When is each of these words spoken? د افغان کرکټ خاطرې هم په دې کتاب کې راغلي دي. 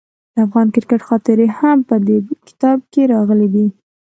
د 0.33 0.35
افغان 0.45 0.67
کرکټ 0.75 1.01
خاطرې 1.09 1.47
هم 1.57 1.77
په 1.89 1.95
دې 2.07 2.17
کتاب 2.47 2.77
کې 2.91 3.01
راغلي 3.13 3.47
دي. 3.55 3.67